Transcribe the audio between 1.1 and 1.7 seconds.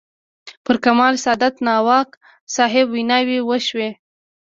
سادات،